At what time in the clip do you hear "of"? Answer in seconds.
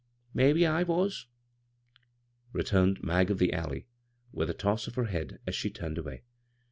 3.29-3.37, 4.87-4.95